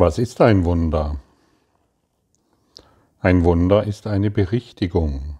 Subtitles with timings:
[0.00, 1.20] Was ist ein Wunder?
[3.20, 5.38] Ein Wunder ist eine Berichtigung.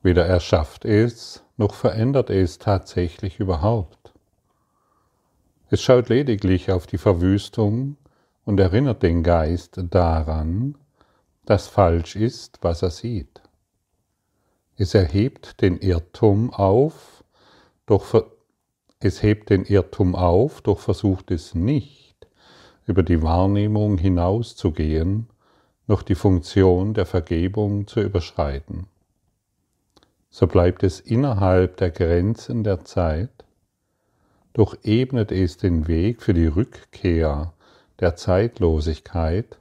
[0.00, 4.14] Weder erschafft es, noch verändert es tatsächlich überhaupt.
[5.70, 7.96] Es schaut lediglich auf die Verwüstung
[8.44, 10.78] und erinnert den Geist daran,
[11.44, 13.42] dass falsch ist, was er sieht.
[14.76, 17.24] Es erhebt den Irrtum auf,
[17.86, 18.24] doch
[19.00, 22.01] es hebt den Irrtum auf, doch versucht es nicht
[22.86, 25.28] über die Wahrnehmung hinauszugehen,
[25.86, 28.86] noch die Funktion der Vergebung zu überschreiten.
[30.30, 33.44] So bleibt es innerhalb der Grenzen der Zeit,
[34.54, 37.52] doch ebnet es den Weg für die Rückkehr
[38.00, 39.58] der Zeitlosigkeit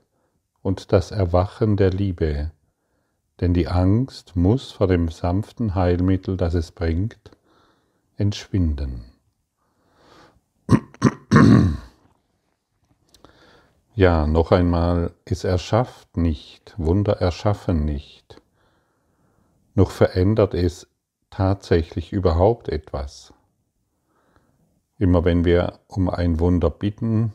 [0.62, 2.52] und das Erwachen der Liebe,
[3.40, 7.32] denn die Angst muss vor dem sanften Heilmittel, das es bringt,
[8.18, 9.11] entschwinden.
[13.94, 18.42] Ja, noch einmal, es erschafft nicht, Wunder erschaffen nicht,
[19.76, 20.88] noch verändert es
[21.30, 23.34] tatsächlich überhaupt etwas.
[24.98, 27.34] Immer wenn wir um ein Wunder bitten,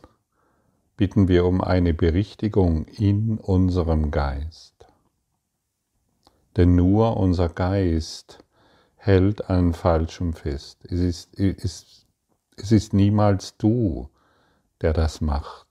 [0.95, 4.87] bitten wir um eine Berichtigung in unserem Geist.
[6.55, 8.43] Denn nur unser Geist
[8.95, 10.83] hält an Falschem fest.
[10.85, 12.07] Es ist, es,
[12.55, 14.09] es ist niemals du,
[14.81, 15.66] der das macht.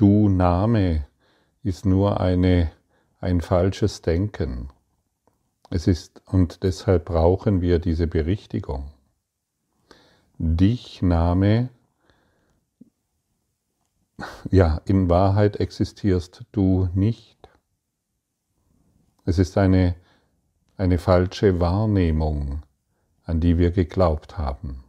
[0.00, 1.06] Du Name
[1.62, 2.72] ist nur eine,
[3.20, 4.70] ein falsches Denken.
[5.68, 8.90] Es ist, und deshalb brauchen wir diese Berichtigung.
[10.38, 11.68] Dich Name,
[14.50, 17.50] ja, in Wahrheit existierst du nicht.
[19.26, 19.96] Es ist eine,
[20.78, 22.62] eine falsche Wahrnehmung,
[23.24, 24.82] an die wir geglaubt haben.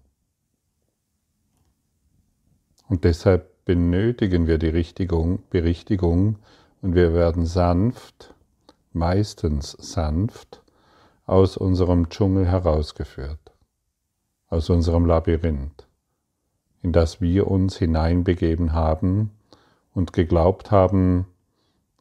[2.88, 6.40] Und deshalb benötigen wir die Richtigung, Berichtigung
[6.82, 8.34] und wir werden sanft,
[8.92, 10.62] meistens sanft,
[11.26, 13.54] aus unserem Dschungel herausgeführt,
[14.50, 15.88] aus unserem Labyrinth,
[16.82, 19.32] in das wir uns hineinbegeben haben
[19.94, 21.28] und geglaubt haben,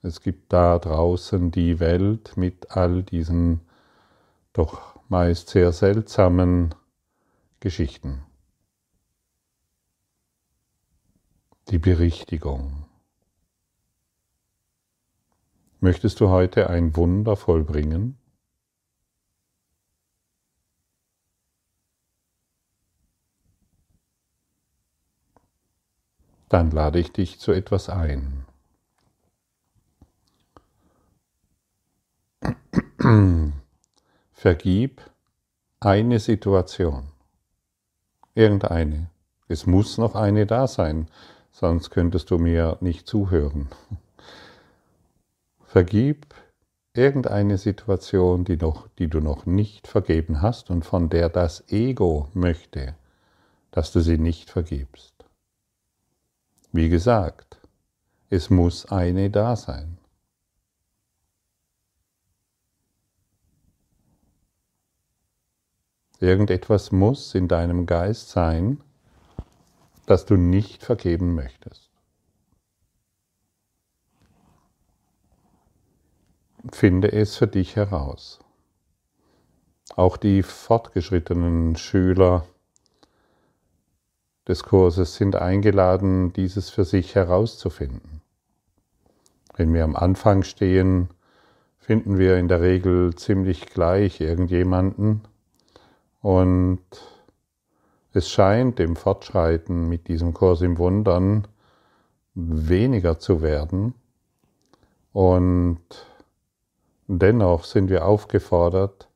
[0.02, 3.60] es gibt da draußen die Welt mit all diesen
[4.54, 6.74] doch meist sehr seltsamen
[7.60, 8.24] Geschichten.
[11.70, 12.84] Die Berichtigung.
[15.78, 18.18] Möchtest du heute ein Wunder vollbringen?
[26.48, 28.44] Dann lade ich dich zu etwas ein.
[34.32, 35.08] Vergib
[35.78, 37.12] eine Situation.
[38.34, 39.08] Irgendeine.
[39.46, 41.08] Es muss noch eine da sein
[41.52, 43.68] sonst könntest du mir nicht zuhören.
[45.64, 46.34] Vergib
[46.94, 52.28] irgendeine Situation, die, noch, die du noch nicht vergeben hast und von der das Ego
[52.34, 52.96] möchte,
[53.70, 55.14] dass du sie nicht vergibst.
[56.72, 57.60] Wie gesagt,
[58.28, 59.98] es muss eine da sein.
[66.20, 68.82] Irgendetwas muss in deinem Geist sein,
[70.06, 71.90] das du nicht vergeben möchtest.
[76.72, 78.40] Finde es für dich heraus.
[79.96, 82.46] Auch die fortgeschrittenen Schüler
[84.46, 88.20] des Kurses sind eingeladen, dieses für sich herauszufinden.
[89.56, 91.08] Wenn wir am Anfang stehen,
[91.78, 95.22] finden wir in der Regel ziemlich gleich irgendjemanden
[96.20, 96.80] und
[98.12, 101.46] es scheint dem Fortschreiten mit diesem Kurs im Wundern
[102.34, 103.94] weniger zu werden
[105.12, 105.80] und
[107.06, 109.08] dennoch sind wir aufgefordert,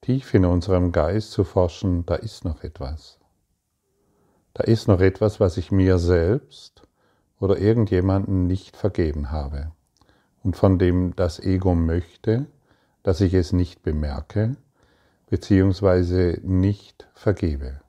[0.00, 3.18] tief in unserem Geist zu forschen, da ist noch etwas.
[4.54, 6.82] Da ist noch etwas, was ich mir selbst
[7.40, 9.72] oder irgendjemanden nicht vergeben habe
[10.42, 12.46] und von dem das Ego möchte,
[13.02, 14.56] dass ich es nicht bemerke
[15.28, 17.80] beziehungsweise nicht vergebe.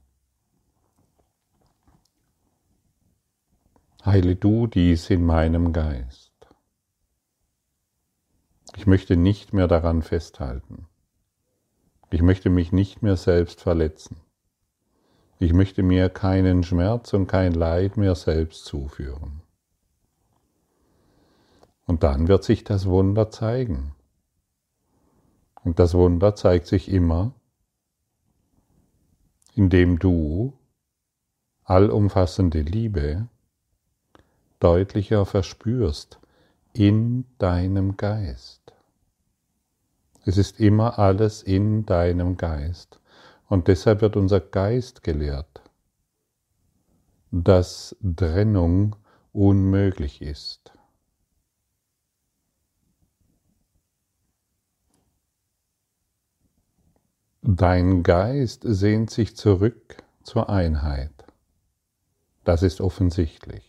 [4.07, 6.31] Heile du dies in meinem Geist.
[8.77, 10.87] Ich möchte nicht mehr daran festhalten.
[12.09, 14.21] Ich möchte mich nicht mehr selbst verletzen.
[15.39, 19.41] Ich möchte mir keinen Schmerz und kein Leid mehr selbst zuführen.
[21.85, 23.93] Und dann wird sich das Wunder zeigen.
[25.65, 27.33] Und das Wunder zeigt sich immer,
[29.53, 30.57] indem du
[31.65, 33.27] allumfassende Liebe
[34.59, 36.19] deutlicher verspürst
[36.73, 38.73] in deinem Geist.
[40.25, 42.99] Es ist immer alles in deinem Geist.
[43.47, 45.61] Und deshalb wird unser Geist gelehrt,
[47.31, 48.97] dass Trennung
[49.31, 50.73] unmöglich ist.
[57.41, 61.13] Dein Geist sehnt sich zurück zur Einheit.
[62.43, 63.66] Das ist offensichtlich.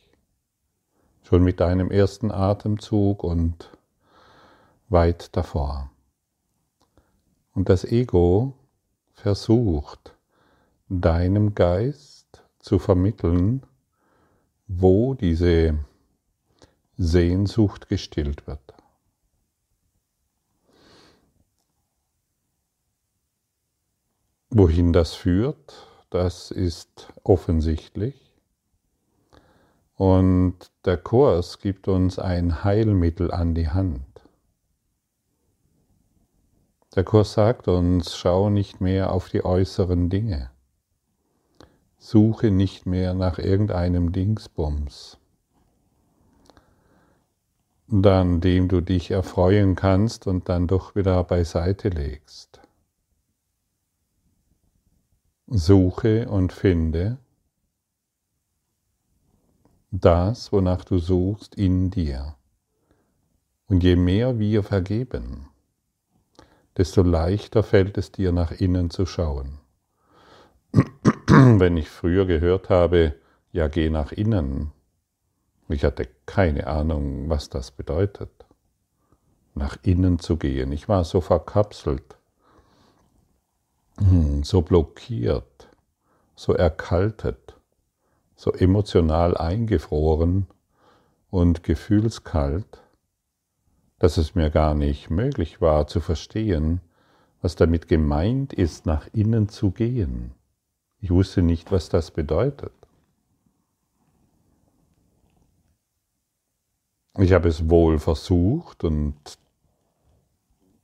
[1.28, 3.70] Schon mit deinem ersten Atemzug und
[4.88, 5.90] weit davor.
[7.52, 8.54] Und das Ego
[9.12, 10.16] versucht,
[10.88, 13.62] deinem Geist zu vermitteln,
[14.68, 15.78] wo diese
[16.96, 18.72] Sehnsucht gestillt wird.
[24.48, 28.27] Wohin das führt, das ist offensichtlich.
[29.98, 30.54] Und
[30.84, 34.04] der Kurs gibt uns ein Heilmittel an die Hand.
[36.94, 40.52] Der Kurs sagt uns, schau nicht mehr auf die äußeren Dinge.
[41.98, 45.18] Suche nicht mehr nach irgendeinem Dingsbums,
[47.90, 52.60] an dem du dich erfreuen kannst und dann doch wieder beiseite legst.
[55.48, 57.18] Suche und finde
[59.90, 62.36] das, wonach du suchst, in dir.
[63.66, 65.48] Und je mehr wir vergeben,
[66.76, 69.58] desto leichter fällt es dir, nach innen zu schauen.
[71.26, 73.14] Wenn ich früher gehört habe,
[73.52, 74.72] ja, geh nach innen,
[75.68, 78.30] ich hatte keine Ahnung, was das bedeutet,
[79.54, 80.72] nach innen zu gehen.
[80.72, 82.18] Ich war so verkapselt
[83.98, 85.68] hm, so blockiert,
[86.36, 87.56] so erkaltet,
[88.38, 90.46] so emotional eingefroren
[91.28, 92.80] und gefühlskalt,
[93.98, 96.80] dass es mir gar nicht möglich war zu verstehen,
[97.42, 100.34] was damit gemeint ist, nach innen zu gehen.
[101.00, 102.72] Ich wusste nicht, was das bedeutet.
[107.18, 109.16] Ich habe es wohl versucht und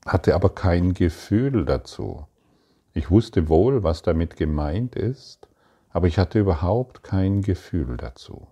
[0.04, 2.26] hatte aber kein Gefühl dazu.
[2.94, 5.46] Ich wusste wohl, was damit gemeint ist,
[5.94, 8.48] aber ich hatte überhaupt kein Gefühl dazu.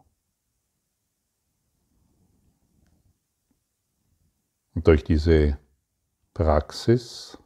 [4.75, 5.59] Und durch diese
[6.35, 7.37] Praxis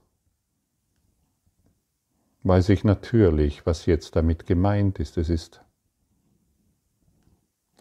[2.43, 5.17] weiß ich natürlich, was jetzt damit gemeint ist.
[5.17, 5.65] Es ist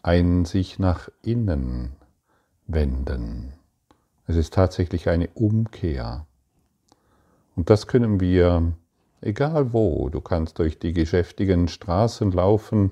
[0.02, 1.98] ein sich nach innen
[2.66, 3.54] wenden.
[4.26, 6.26] Es ist tatsächlich eine Umkehr.
[7.58, 8.74] Und das können wir
[9.26, 10.10] egal wo.
[10.10, 12.92] Du kannst durch die geschäftigen Straßen laufen,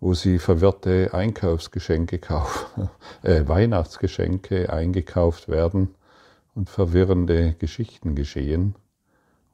[0.00, 2.90] wo sie verwirrte Einkaufsgeschenke kaufen,
[3.22, 5.94] äh, Weihnachtsgeschenke eingekauft werden
[6.54, 8.74] und verwirrende Geschichten geschehen.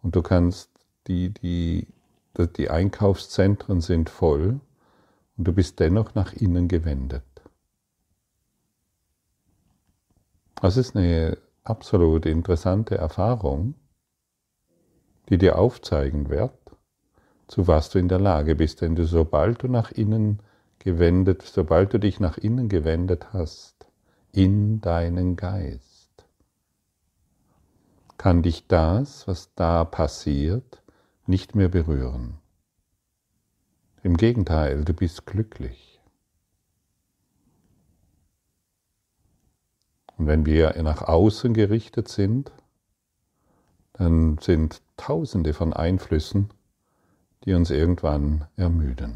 [0.02, 0.70] Und du kannst
[1.08, 1.86] die, die,
[2.56, 4.60] die Einkaufszentren sind voll
[5.36, 7.24] und du bist dennoch nach innen gewendet.
[10.60, 13.74] Das ist eine absolut interessante Erfahrung
[15.28, 16.58] die dir aufzeigen wird,
[17.48, 18.80] zu was du in der Lage bist.
[18.80, 20.40] Denn du, sobald du nach innen
[20.78, 23.86] gewendet, sobald du dich nach innen gewendet hast,
[24.32, 26.26] in deinen Geist,
[28.18, 30.82] kann dich das, was da passiert,
[31.26, 32.38] nicht mehr berühren.
[34.02, 36.00] Im Gegenteil, du bist glücklich.
[40.16, 42.52] Und wenn wir nach außen gerichtet sind,
[43.92, 46.50] dann sind tausende von Einflüssen,
[47.44, 49.14] die uns irgendwann ermüden.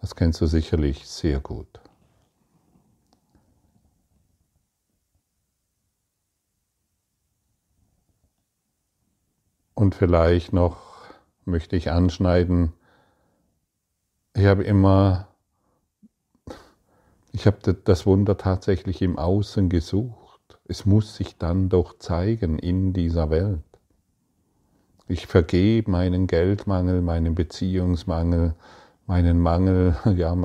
[0.00, 1.80] Das kennst du sicherlich sehr gut.
[9.74, 11.04] Und vielleicht noch
[11.44, 12.72] möchte ich anschneiden,
[14.34, 15.28] ich habe immer,
[17.32, 20.58] ich habe das Wunder tatsächlich im Außen gesucht.
[20.64, 23.65] Es muss sich dann doch zeigen in dieser Welt.
[25.08, 28.54] Ich vergebe meinen Geldmangel, meinen Beziehungsmangel,
[29.06, 29.96] meinen Mangel.
[30.16, 30.36] Ja,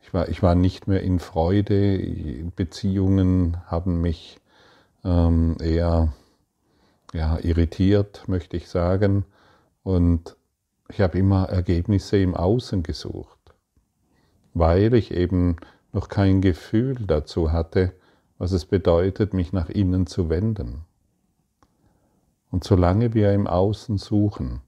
[0.00, 1.98] ich war, ich war nicht mehr in Freude.
[2.56, 4.38] Beziehungen haben mich
[5.04, 6.12] ähm, eher
[7.12, 9.24] ja, irritiert, möchte ich sagen.
[9.82, 10.36] Und
[10.88, 13.38] ich habe immer Ergebnisse im Außen gesucht,
[14.54, 15.56] weil ich eben
[15.92, 17.92] noch kein Gefühl dazu hatte,
[18.38, 20.84] was es bedeutet, mich nach innen zu wenden.
[22.52, 24.60] Und solange wir im Außen suchen,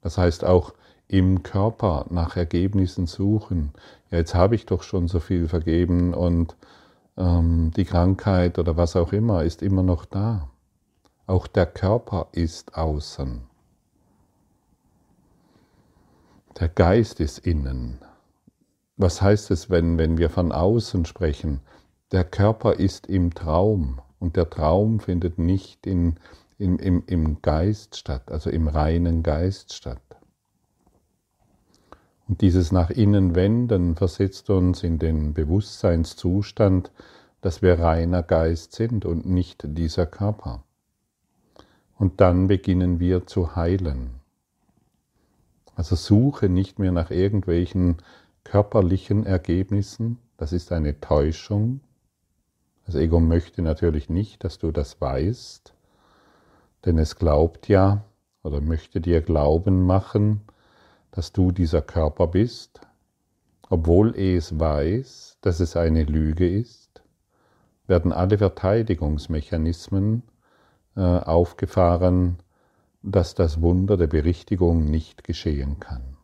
[0.00, 0.72] das heißt auch
[1.08, 3.72] im Körper nach Ergebnissen suchen.
[4.10, 6.56] Ja, jetzt habe ich doch schon so viel vergeben und
[7.18, 10.48] ähm, die Krankheit oder was auch immer ist immer noch da.
[11.26, 13.42] Auch der Körper ist außen.
[16.60, 17.98] Der Geist ist innen.
[18.96, 21.60] Was heißt es, wenn, wenn wir von außen sprechen?
[22.12, 26.16] Der Körper ist im Traum und der Traum findet nicht in,
[26.62, 30.00] in, im, im Geist statt, also im reinen Geist statt.
[32.28, 36.92] Und dieses nach innen wenden versetzt uns in den Bewusstseinszustand,
[37.40, 40.62] dass wir reiner Geist sind und nicht dieser Körper.
[41.98, 44.12] Und dann beginnen wir zu heilen.
[45.74, 47.96] Also suche nicht mehr nach irgendwelchen
[48.44, 51.80] körperlichen Ergebnissen, das ist eine Täuschung.
[52.86, 55.74] Das Ego möchte natürlich nicht, dass du das weißt,
[56.84, 58.04] denn es glaubt ja
[58.42, 60.42] oder möchte dir glauben machen,
[61.10, 62.80] dass du dieser Körper bist,
[63.68, 67.02] obwohl es weiß, dass es eine Lüge ist,
[67.86, 70.22] werden alle Verteidigungsmechanismen
[70.96, 72.38] äh, aufgefahren,
[73.02, 76.16] dass das Wunder der Berichtigung nicht geschehen kann.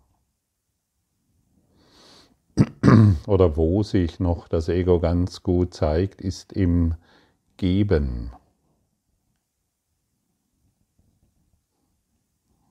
[3.27, 6.95] Oder wo sich noch das Ego ganz gut zeigt, ist im
[7.57, 8.33] Geben.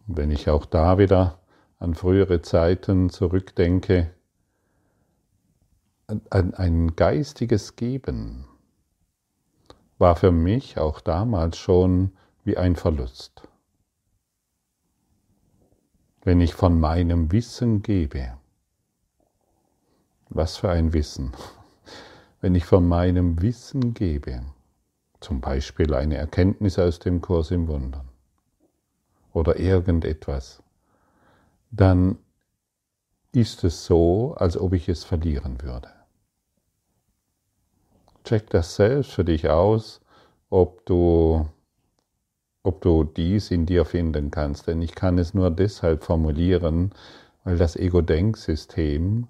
[0.09, 1.37] Wenn ich auch da wieder
[1.79, 4.13] an frühere Zeiten zurückdenke,
[6.29, 8.45] ein, ein geistiges Geben
[9.97, 12.13] war für mich auch damals schon
[12.45, 13.49] wie ein Verlust.
[16.21, 18.37] Wenn ich von meinem Wissen gebe,
[20.29, 21.33] was für ein Wissen,
[22.41, 24.41] wenn ich von meinem Wissen gebe,
[25.19, 28.07] zum Beispiel eine Erkenntnis aus dem Kurs im Wundern
[29.37, 30.63] oder irgendetwas,
[31.69, 32.17] dann
[33.31, 35.89] ist es so, als ob ich es verlieren würde.
[38.23, 40.01] Check das selbst für dich aus,
[40.49, 41.47] ob du,
[42.63, 44.67] ob du dies in dir finden kannst.
[44.67, 46.91] Denn ich kann es nur deshalb formulieren,
[47.43, 49.27] weil das Ego-Denksystem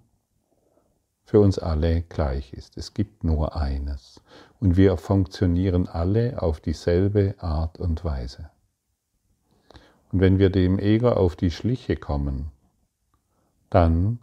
[1.26, 2.78] für uns alle gleich ist.
[2.78, 4.22] Es gibt nur eines.
[4.62, 8.50] Und wir funktionieren alle auf dieselbe Art und Weise.
[10.12, 12.52] Und wenn wir dem Ego auf die Schliche kommen,
[13.70, 14.20] dann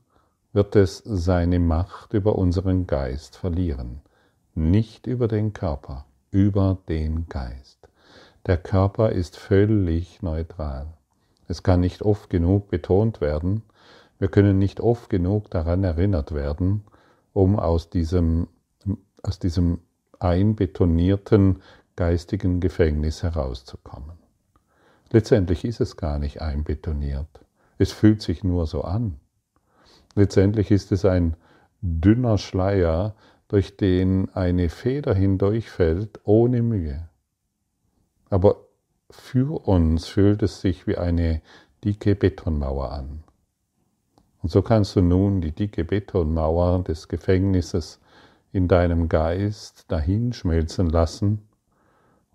[0.53, 4.01] wird es seine Macht über unseren Geist verlieren,
[4.55, 7.89] nicht über den Körper, über den Geist.
[8.47, 10.87] Der Körper ist völlig neutral.
[11.49, 13.63] Es kann nicht oft genug betont werden,
[14.19, 16.85] wir können nicht oft genug daran erinnert werden,
[17.33, 18.49] um aus diesem,
[19.23, 19.81] aus diesem
[20.21, 21.61] einbetonierten
[21.97, 24.24] geistigen Gefängnis herauszukommen.
[25.11, 27.29] Letztendlich ist es gar nicht einbetoniert.
[27.79, 29.21] Es fühlt sich nur so an.
[30.15, 31.37] Letztendlich ist es ein
[31.81, 33.15] dünner Schleier,
[33.49, 37.09] durch den eine Feder hindurchfällt ohne Mühe.
[38.31, 38.57] Aber
[39.11, 41.43] für uns fühlt es sich wie eine
[41.85, 43.23] dicke Betonmauer an.
[44.43, 48.01] Und so kannst du nun die dicke Betonmauer des Gefängnisses
[48.53, 51.47] in deinem Geist dahinschmelzen lassen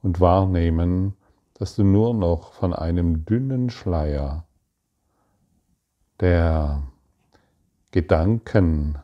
[0.01, 1.15] und wahrnehmen,
[1.59, 4.45] dass du nur noch von einem dünnen Schleier
[6.21, 6.83] der
[7.91, 8.97] Gedanken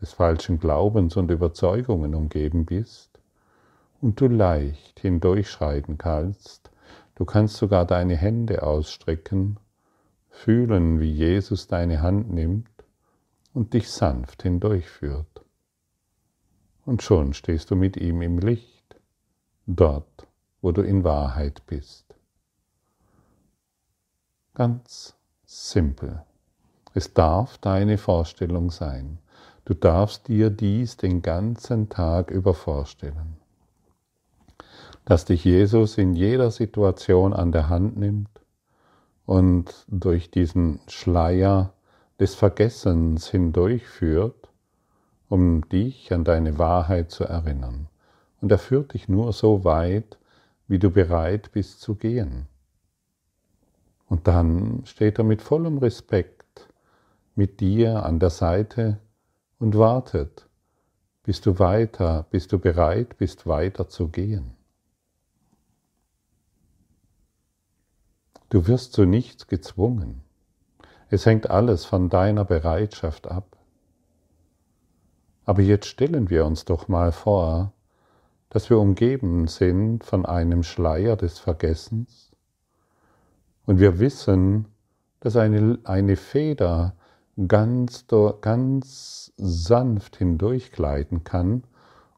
[0.00, 3.20] des falschen Glaubens und Überzeugungen umgeben bist
[4.00, 6.70] und du leicht hindurchschreiten kannst.
[7.14, 9.60] Du kannst sogar deine Hände ausstrecken,
[10.30, 12.68] fühlen, wie Jesus deine Hand nimmt
[13.52, 15.44] und dich sanft hindurchführt.
[16.84, 18.96] Und schon stehst du mit ihm im Licht,
[19.66, 20.26] dort,
[20.60, 22.14] wo du in Wahrheit bist.
[24.54, 25.14] Ganz
[25.46, 26.22] simpel.
[26.94, 29.18] Es darf deine Vorstellung sein.
[29.64, 33.36] Du darfst dir dies den ganzen Tag über vorstellen.
[35.04, 38.40] Dass dich Jesus in jeder Situation an der Hand nimmt
[39.26, 41.72] und durch diesen Schleier
[42.18, 44.50] des Vergessens hindurchführt,
[45.28, 47.86] um dich an deine Wahrheit zu erinnern.
[48.40, 50.18] Und er führt dich nur so weit,
[50.70, 52.46] wie du bereit bist zu gehen.
[54.06, 56.68] Und dann steht er mit vollem Respekt
[57.34, 59.00] mit dir an der Seite
[59.58, 60.48] und wartet,
[61.24, 64.52] bis du weiter, bis du bereit bist, weiter zu gehen.
[68.48, 70.22] Du wirst zu nichts gezwungen.
[71.08, 73.56] Es hängt alles von deiner Bereitschaft ab.
[75.44, 77.72] Aber jetzt stellen wir uns doch mal vor,
[78.50, 82.32] dass wir umgeben sind von einem Schleier des Vergessens
[83.64, 84.66] und wir wissen,
[85.20, 86.96] dass eine, eine Feder
[87.46, 88.06] ganz,
[88.40, 91.62] ganz sanft hindurchgleiten kann,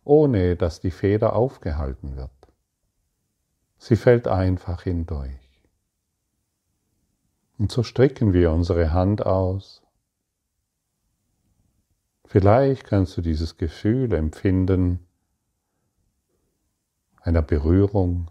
[0.04, 2.30] ohne dass die Feder aufgehalten wird.
[3.76, 5.38] Sie fällt einfach hindurch.
[7.58, 9.82] Und so strecken wir unsere Hand aus.
[12.24, 15.06] Vielleicht kannst du dieses Gefühl empfinden
[17.22, 18.30] einer Berührung,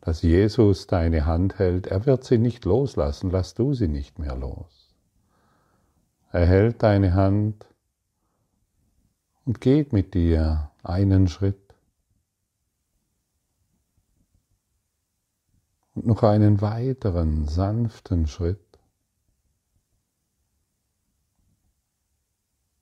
[0.00, 1.88] dass Jesus deine Hand hält.
[1.88, 4.94] Er wird sie nicht loslassen, lass du sie nicht mehr los.
[6.30, 7.66] Er hält deine Hand
[9.44, 11.74] und geht mit dir einen Schritt
[15.94, 18.78] und noch einen weiteren sanften Schritt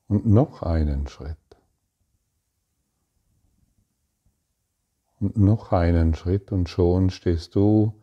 [0.08, 1.45] und noch einen Schritt
[5.34, 7.94] noch einen Schritt und schon stehst du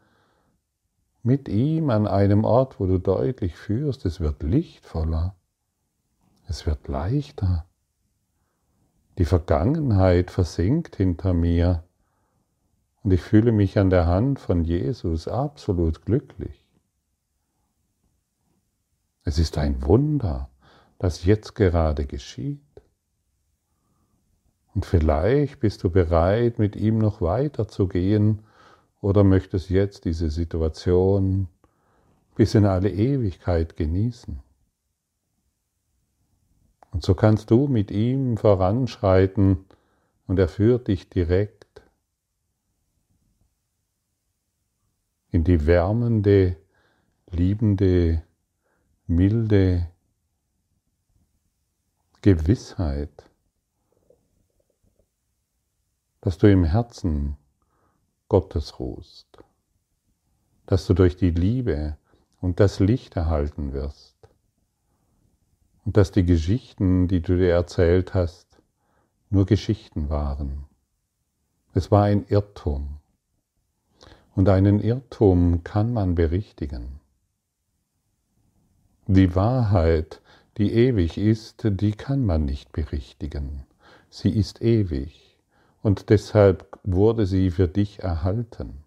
[1.23, 5.35] mit ihm an einem Ort, wo du deutlich führst, es wird lichtvoller,
[6.47, 7.65] es wird leichter.
[9.17, 11.83] Die Vergangenheit versinkt hinter mir
[13.03, 16.65] und ich fühle mich an der Hand von Jesus absolut glücklich.
[19.23, 20.49] Es ist ein Wunder,
[20.99, 22.72] das jetzt gerade geschieht.
[24.73, 28.39] Und vielleicht bist du bereit, mit ihm noch weiter zu gehen
[29.01, 31.47] oder möchtest jetzt diese Situation
[32.35, 34.39] bis in alle Ewigkeit genießen.
[36.91, 39.65] Und so kannst du mit ihm voranschreiten
[40.27, 41.81] und er führt dich direkt
[45.31, 46.55] in die wärmende,
[47.29, 48.23] liebende,
[49.07, 49.89] milde
[52.21, 53.29] Gewissheit,
[56.23, 57.35] dass du im Herzen
[58.29, 59.27] Gottes ruhst,
[60.65, 61.97] dass du durch die Liebe
[62.39, 64.15] und das Licht erhalten wirst
[65.83, 68.47] und dass die Geschichten, die du dir erzählt hast,
[69.31, 70.63] nur Geschichten waren.
[71.73, 72.99] Es war ein Irrtum.
[74.33, 77.01] Und einen Irrtum kann man berichtigen.
[79.07, 80.21] Die Wahrheit,
[80.57, 83.65] die ewig ist, die kann man nicht berichtigen.
[84.09, 85.22] Sie ist ewig
[85.83, 88.83] und deshalb wurde sie für dich erhalten.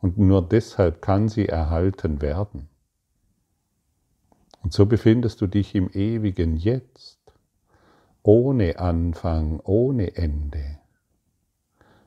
[0.00, 2.68] Und nur deshalb kann sie erhalten werden.
[4.62, 7.20] Und so befindest du dich im ewigen Jetzt,
[8.22, 10.78] ohne Anfang, ohne Ende.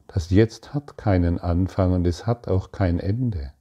[0.07, 3.53] Das Jetzt hat keinen Anfang und es hat auch kein Ende.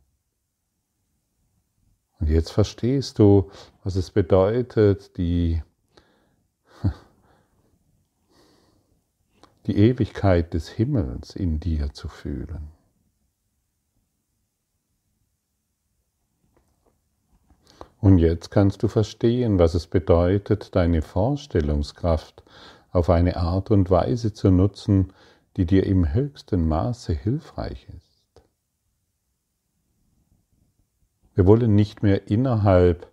[2.18, 3.50] Und jetzt verstehst du,
[3.84, 5.62] was es bedeutet, die,
[9.68, 12.68] die Ewigkeit des Himmels in dir zu fühlen.
[18.00, 22.42] Und jetzt kannst du verstehen, was es bedeutet, deine Vorstellungskraft
[22.92, 25.12] auf eine Art und Weise zu nutzen,
[25.56, 28.42] die dir im höchsten Maße hilfreich ist.
[31.34, 33.12] Wir wollen nicht mehr innerhalb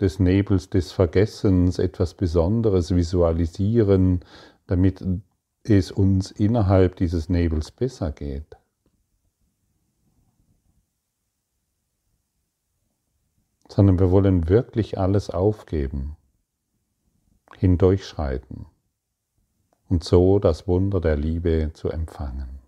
[0.00, 4.24] des Nebels des Vergessens etwas Besonderes visualisieren,
[4.66, 5.04] damit
[5.70, 8.56] es uns innerhalb dieses Nebels besser geht.
[13.68, 16.16] Sondern wir wollen wirklich alles aufgeben,
[17.56, 18.66] hindurchschreiten
[19.88, 22.58] und so das Wunder der Liebe zu empfangen.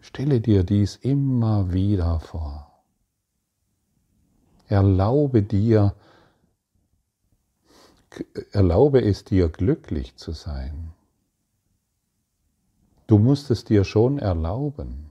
[0.00, 2.72] Stelle dir dies immer wieder vor.
[4.66, 5.94] Erlaube dir,
[8.52, 10.92] erlaube es dir glücklich zu sein.
[13.06, 15.10] Du musst es dir schon erlauben.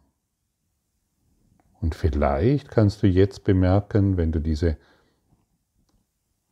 [1.82, 4.78] Und vielleicht kannst du jetzt bemerken, wenn du diese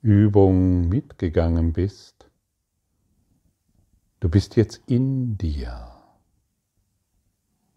[0.02, 2.30] Übung mitgegangen bist,
[4.20, 5.92] du bist jetzt in dir,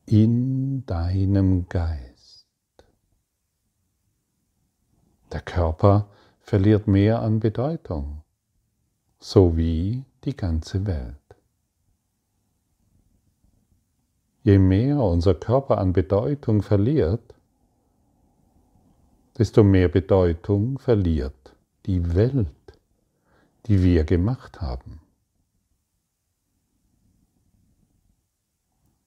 [0.07, 2.47] in deinem Geist.
[5.33, 6.09] Der Körper
[6.41, 8.23] verliert mehr an Bedeutung,
[9.23, 11.15] so wie die ganze Welt.
[14.43, 17.23] Je mehr unser Körper an Bedeutung verliert,
[19.39, 21.55] desto mehr Bedeutung verliert
[21.87, 22.49] die Welt,
[23.67, 25.01] die wir gemacht haben.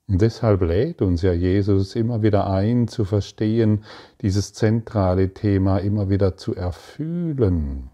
[0.07, 3.83] Und deshalb lädt uns ja Jesus immer wieder ein, zu verstehen,
[4.21, 7.89] dieses zentrale Thema immer wieder zu erfühlen,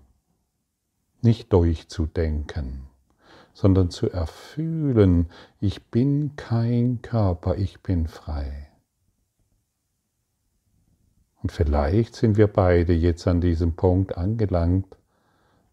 [1.23, 2.87] nicht durchzudenken,
[3.53, 5.29] sondern zu erfühlen,
[5.59, 8.69] ich bin kein Körper, ich bin frei.
[11.41, 14.97] Und vielleicht sind wir beide jetzt an diesem Punkt angelangt,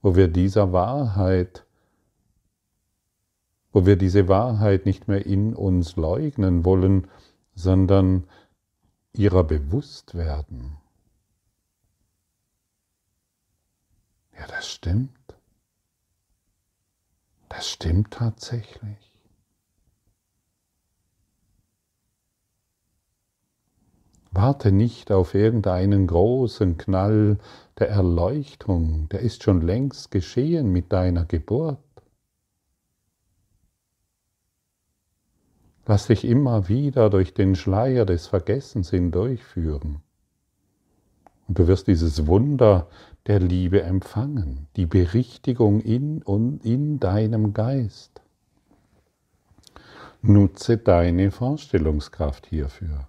[0.01, 1.67] wo wir dieser Wahrheit,
[3.73, 7.09] wo wir diese Wahrheit nicht mehr in uns leugnen wollen,
[7.55, 8.25] sondern
[9.13, 10.79] ihrer bewusst werden.
[14.39, 15.18] Ja, das stimmt.
[17.59, 19.19] Das stimmt tatsächlich.
[24.31, 27.39] Warte nicht auf irgendeinen großen Knall
[27.81, 31.81] der Erleuchtung, der ist schon längst geschehen mit deiner Geburt.
[35.85, 40.01] Lass dich immer wieder durch den Schleier des Vergessens hindurchführen.
[41.49, 42.89] Und du wirst dieses Wunder
[43.29, 48.23] der Liebe empfangen, die Berichtigung in und in deinem Geist.
[50.23, 53.07] Nutze deine Vorstellungskraft hierfür.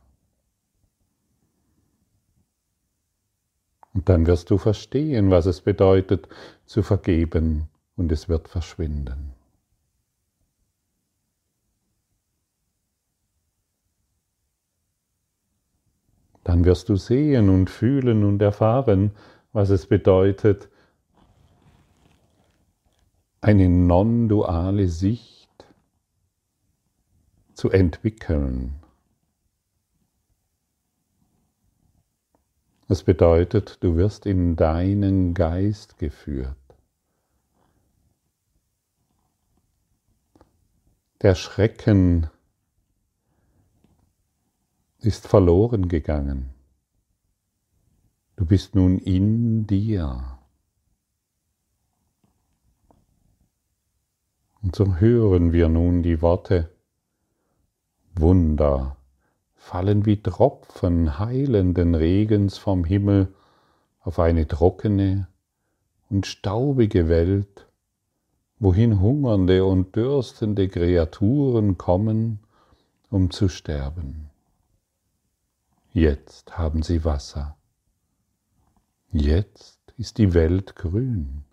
[3.94, 6.28] Und dann wirst du verstehen, was es bedeutet,
[6.66, 9.34] zu vergeben, und es wird verschwinden.
[16.44, 19.12] Dann wirst du sehen und fühlen und erfahren,
[19.52, 20.70] was es bedeutet,
[23.42, 25.50] eine non-duale Sicht
[27.54, 28.76] zu entwickeln.
[32.88, 36.56] Das bedeutet, du wirst in deinen Geist geführt.
[41.22, 42.30] Der Schrecken
[45.00, 46.54] ist verloren gegangen.
[48.40, 50.40] Du bist nun in dir.
[54.62, 56.70] Und so hören wir nun die Worte
[58.16, 58.96] Wunder
[59.56, 63.36] fallen wie Tropfen heilenden Regens vom Himmel
[64.00, 65.28] auf eine trockene
[66.10, 67.68] und staubige Welt,
[68.58, 72.40] wohin hungernde und dürstende Kreaturen kommen,
[73.10, 74.30] um zu sterben.
[75.92, 77.59] Jetzt haben sie Wasser.
[79.12, 81.44] Jetzt ist die Welt grün.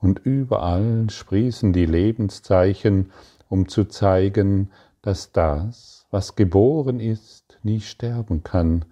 [0.00, 3.12] Und überall sprießen die Lebenszeichen,
[3.48, 4.70] um zu zeigen,
[5.02, 8.84] dass das, was geboren ist, nie sterben kann,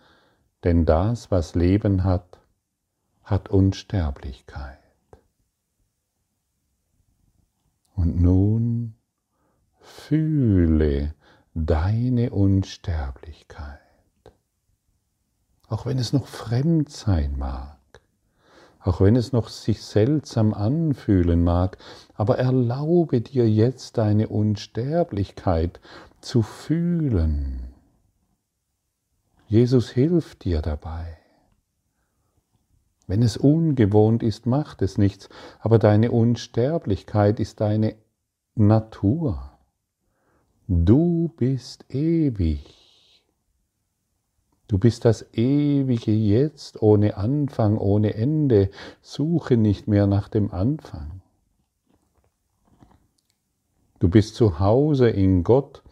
[0.62, 2.38] denn das, was Leben hat,
[3.24, 4.78] hat Unsterblichkeit.
[7.96, 8.94] Und nun
[9.80, 11.14] fühle
[11.54, 13.80] deine Unsterblichkeit,
[15.70, 17.78] auch wenn es noch fremd sein mag,
[18.80, 21.78] auch wenn es noch sich seltsam anfühlen mag,
[22.14, 25.80] aber erlaube dir jetzt deine Unsterblichkeit
[26.20, 27.72] zu fühlen.
[29.46, 31.16] Jesus hilft dir dabei.
[33.06, 35.28] Wenn es ungewohnt ist, macht es nichts,
[35.60, 37.94] aber deine Unsterblichkeit ist deine
[38.54, 39.58] Natur.
[40.66, 42.79] Du bist ewig.
[44.70, 48.70] Du bist das ewige Jetzt ohne Anfang, ohne Ende.
[49.02, 51.22] Suche nicht mehr nach dem Anfang.
[53.98, 55.82] Du bist zu Hause in Gott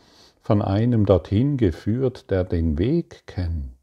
[0.40, 3.74] von einem dorthin geführt, der den Weg kennt.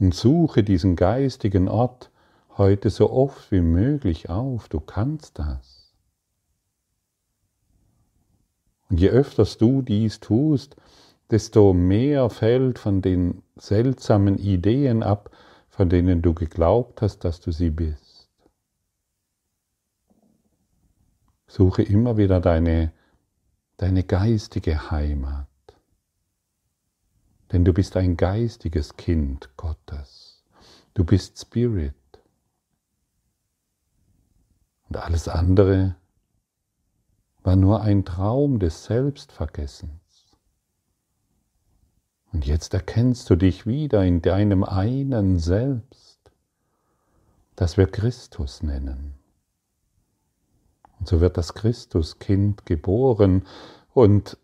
[0.00, 2.10] Und suche diesen geistigen Ort
[2.56, 5.94] heute so oft wie möglich auf, du kannst das.
[8.90, 10.74] Und je öfters du dies tust,
[11.30, 15.30] desto mehr fällt von den seltsamen Ideen ab,
[15.68, 18.28] von denen du geglaubt hast, dass du sie bist.
[21.46, 22.92] Suche immer wieder deine
[23.78, 25.46] deine geistige Heimat.
[27.50, 30.44] Denn du bist ein geistiges Kind Gottes.
[30.92, 31.94] Du bist Spirit.
[34.88, 35.96] Und alles andere
[37.42, 39.97] war nur ein Traum des Selbstvergessens.
[42.48, 46.18] Jetzt erkennst du dich wieder in deinem einen Selbst,
[47.56, 49.16] das wir Christus nennen.
[50.98, 53.46] Und so wird das Christuskind geboren
[53.92, 54.38] und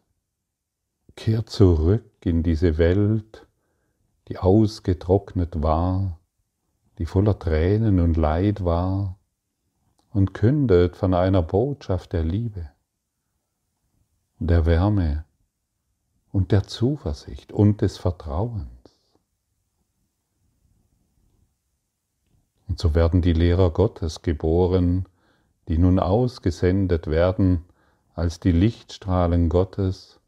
[1.17, 3.47] kehrt zurück in diese Welt,
[4.29, 6.21] die ausgetrocknet war,
[6.99, 9.19] die voller Tränen und Leid war,
[10.11, 12.69] und kündet von einer Botschaft der Liebe,
[14.40, 15.24] der Wärme
[16.35, 18.66] und der Zuversicht und des Vertrauens.
[22.66, 25.09] Und so werden die Lehrer Gottes geboren,
[25.68, 27.64] die nun ausgesendet werden
[28.16, 30.18] als die Lichtstrahlen Gottes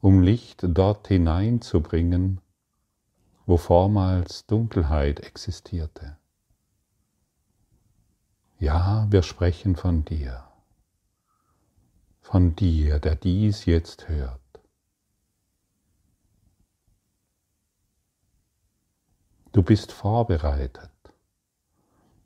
[0.00, 2.40] um Licht dort hineinzubringen,
[3.46, 6.18] wo vormals Dunkelheit existierte.
[8.60, 10.44] Ja, wir sprechen von dir,
[12.20, 14.38] von dir, der dies jetzt hört.
[19.58, 20.92] Du bist vorbereitet.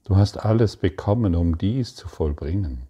[0.05, 2.87] Du hast alles bekommen, um dies zu vollbringen.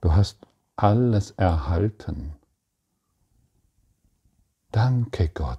[0.00, 2.36] Du hast alles erhalten.
[4.70, 5.58] Danke Gott.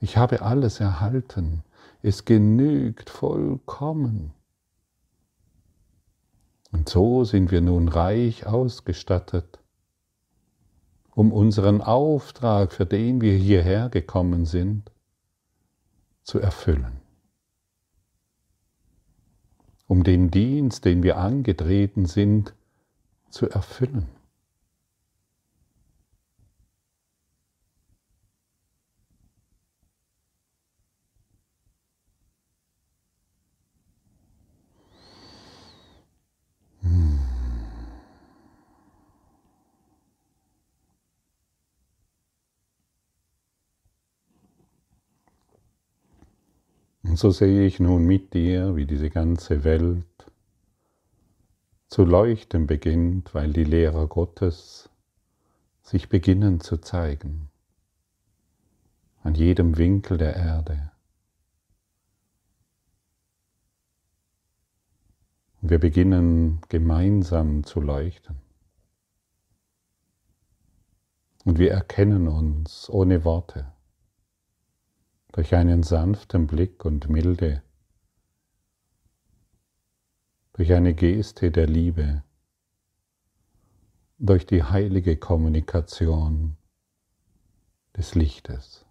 [0.00, 1.62] Ich habe alles erhalten.
[2.00, 4.32] Es genügt vollkommen.
[6.72, 9.58] Und so sind wir nun reich ausgestattet,
[11.14, 14.90] um unseren Auftrag, für den wir hierher gekommen sind,
[16.22, 17.00] zu erfüllen.
[19.86, 22.54] Um den Dienst, den wir angetreten sind,
[23.30, 24.08] zu erfüllen.
[47.16, 50.04] So sehe ich nun mit dir, wie diese ganze Welt
[51.88, 54.90] zu leuchten beginnt, weil die Lehrer Gottes
[55.82, 57.50] sich beginnen zu zeigen
[59.22, 60.90] an jedem Winkel der Erde.
[65.60, 68.36] Wir beginnen gemeinsam zu leuchten.
[71.44, 73.73] Und wir erkennen uns ohne Worte
[75.34, 77.60] durch einen sanften Blick und Milde,
[80.52, 82.22] durch eine Geste der Liebe,
[84.18, 86.56] durch die heilige Kommunikation
[87.96, 88.86] des Lichtes.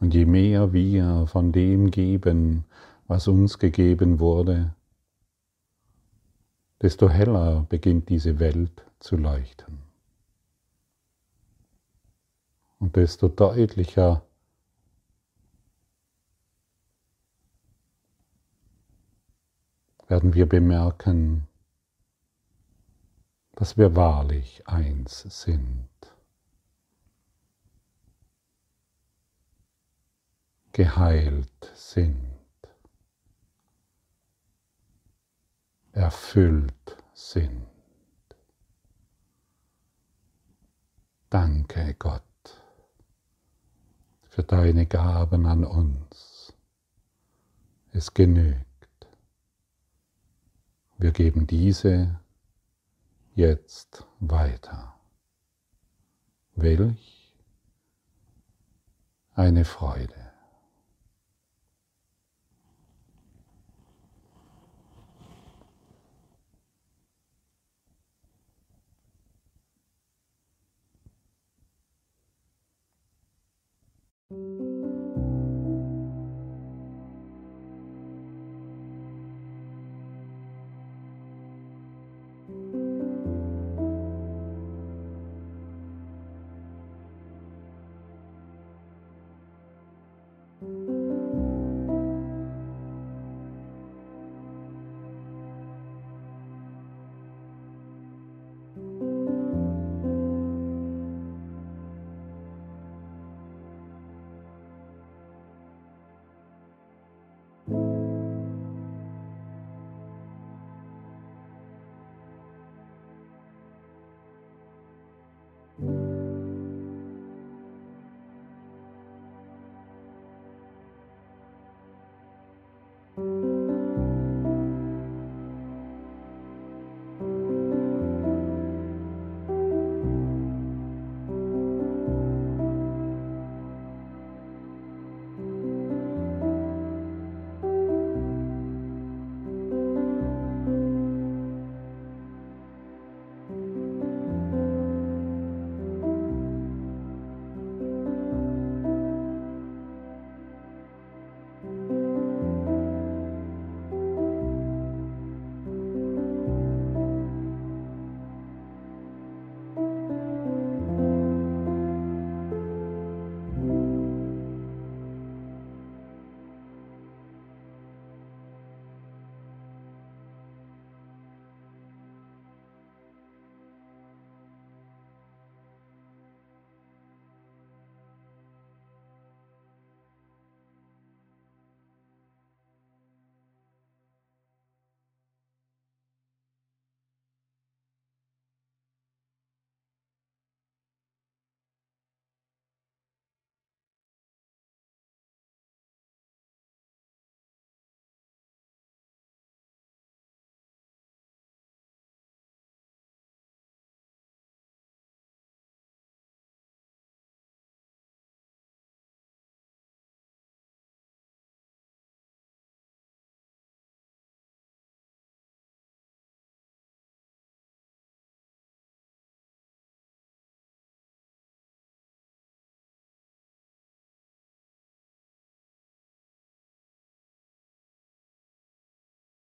[0.00, 2.64] Und je mehr wir von dem geben,
[3.06, 4.74] was uns gegeben wurde,
[6.80, 9.82] desto heller beginnt diese Welt zu leuchten.
[12.78, 14.22] Und desto deutlicher
[20.08, 21.48] werden wir bemerken,
[23.52, 25.88] dass wir wahrlich eins sind.
[30.72, 32.36] Geheilt sind.
[35.92, 37.75] Erfüllt sind.
[41.38, 42.22] Danke, Gott,
[44.22, 46.54] für deine Gaben an uns.
[47.92, 48.64] Es genügt.
[50.96, 52.18] Wir geben diese
[53.34, 54.98] jetzt weiter.
[56.54, 57.34] Welch
[59.34, 60.32] eine Freude.